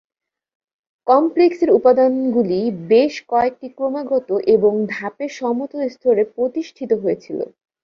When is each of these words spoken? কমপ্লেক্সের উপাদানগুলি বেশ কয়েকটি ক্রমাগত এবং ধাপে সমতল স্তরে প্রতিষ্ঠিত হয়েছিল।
কমপ্লেক্সের 1.07 1.69
উপাদানগুলি 1.77 2.59
বেশ 2.89 3.13
কয়েকটি 3.31 3.67
ক্রমাগত 3.77 4.29
এবং 4.55 4.73
ধাপে 4.93 5.25
সমতল 5.37 5.81
স্তরে 5.93 6.23
প্রতিষ্ঠিত 6.35 6.91
হয়েছিল। 7.03 7.39